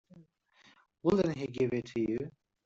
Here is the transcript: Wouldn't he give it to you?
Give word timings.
Wouldn't 1.03 1.37
he 1.37 1.45
give 1.45 1.73
it 1.73 1.85
to 1.93 1.99
you? 2.01 2.31